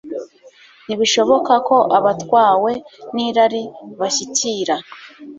[0.85, 2.71] Ntibishoboka ko abatwawe
[3.15, 3.61] nirari
[3.99, 4.75] bashyikira